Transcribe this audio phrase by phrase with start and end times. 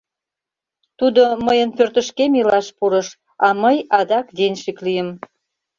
[0.99, 3.07] Тудо мыйын пӧртышкем илаш пурыш,
[3.45, 5.09] а мый адак денщик лийым.